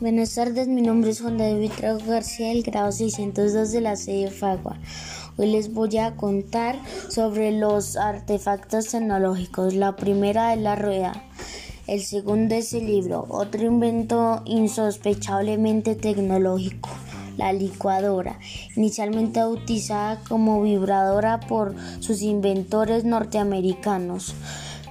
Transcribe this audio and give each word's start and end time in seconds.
Buenas 0.00 0.36
tardes, 0.36 0.68
mi 0.68 0.80
nombre 0.80 1.10
es 1.10 1.20
Juan 1.20 1.38
David 1.38 1.72
Trago 1.76 1.98
García 2.06 2.50
del 2.50 2.62
grado 2.62 2.92
602 2.92 3.72
de 3.72 3.80
la 3.80 3.96
sede 3.96 4.30
Fagua. 4.30 4.78
Hoy 5.36 5.50
les 5.50 5.74
voy 5.74 5.98
a 5.98 6.14
contar 6.14 6.80
sobre 7.08 7.50
los 7.50 7.96
artefactos 7.96 8.86
tecnológicos. 8.86 9.74
La 9.74 9.96
primera 9.96 10.54
es 10.54 10.60
la 10.60 10.76
rueda. 10.76 11.24
El 11.88 12.00
segundo 12.00 12.54
es 12.54 12.72
el 12.74 12.86
libro, 12.86 13.26
otro 13.28 13.66
invento 13.66 14.40
insospechablemente 14.44 15.96
tecnológico, 15.96 16.90
la 17.36 17.52
licuadora, 17.52 18.38
inicialmente 18.76 19.40
bautizada 19.40 20.20
como 20.28 20.62
vibradora 20.62 21.40
por 21.40 21.74
sus 21.98 22.22
inventores 22.22 23.02
norteamericanos 23.02 24.36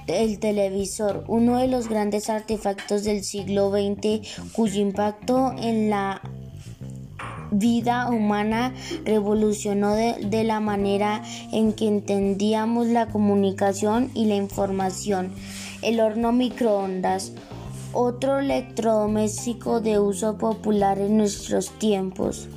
el 0.08 0.38
televisor, 0.38 1.24
uno 1.28 1.58
de 1.58 1.68
los 1.68 1.88
grandes 1.88 2.30
artefactos 2.30 3.04
del 3.04 3.22
siglo 3.24 3.70
XX 3.70 4.52
cuyo 4.52 4.80
impacto 4.80 5.54
en 5.58 5.90
la 5.90 6.22
vida 7.50 8.08
humana 8.10 8.74
revolucionó 9.04 9.94
de, 9.94 10.44
la 10.44 10.60
manera 10.60 11.22
en 11.52 11.72
que 11.72 11.88
entendíamos 11.88 12.88
la 12.88 13.06
comunicación 13.06 14.10
y 14.14 14.26
la 14.26 14.34
información. 14.34 15.32
El 15.82 16.00
horno 16.00 16.32
microondas, 16.32 17.32
otro 17.92 18.40
electrodoméstico 18.40 19.80
de 19.80 19.98
uso 19.98 20.36
popular 20.36 20.98
en 20.98 21.16
nuestros 21.16 21.70
tiempos. 21.78 22.48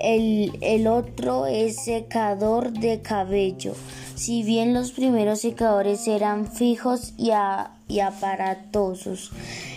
El, 0.00 0.56
el 0.62 0.86
otro 0.86 1.46
es 1.46 1.84
secador 1.84 2.72
de 2.72 3.02
cabello. 3.02 3.74
Si 4.20 4.42
bien 4.42 4.74
los 4.74 4.90
primeros 4.90 5.40
secadores 5.40 6.06
eran 6.06 6.46
fijos 6.46 7.14
y, 7.16 7.30
aparatosos, 8.00 9.30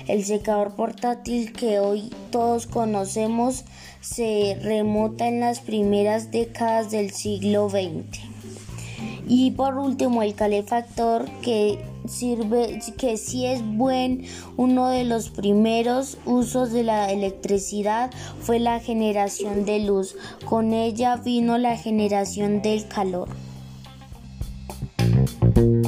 el 0.09 0.25
secador 0.25 0.75
portátil 0.75 1.53
que 1.53 1.79
hoy 1.79 2.09
todos 2.29 2.67
conocemos 2.67 3.63
se 4.01 4.59
remota 4.61 5.29
en 5.29 5.39
las 5.39 5.61
primeras 5.61 6.29
décadas 6.31 6.91
del 6.91 7.11
siglo 7.11 7.69
XX. 7.69 8.19
Y 9.29 9.51
por 9.51 9.77
último, 9.77 10.23
el 10.23 10.35
calefactor 10.35 11.23
que 11.41 11.79
sirve 12.05 12.81
que 12.97 13.15
si 13.15 13.45
es 13.45 13.65
buen 13.65 14.25
uno 14.57 14.89
de 14.89 15.05
los 15.05 15.29
primeros 15.29 16.17
usos 16.25 16.73
de 16.73 16.83
la 16.83 17.09
electricidad 17.13 18.11
fue 18.41 18.59
la 18.59 18.81
generación 18.81 19.63
de 19.63 19.79
luz. 19.79 20.17
Con 20.43 20.73
ella 20.73 21.15
vino 21.15 21.57
la 21.57 21.77
generación 21.77 22.61
del 22.61 22.85
calor. 22.89 23.29
Thank 25.25 25.57
you 25.57 25.82